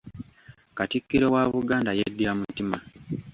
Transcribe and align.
Katikkiro 0.77 1.27
wa 1.35 1.43
Buganda 1.53 1.91
yeddira 1.97 2.31
mutima. 2.39 2.75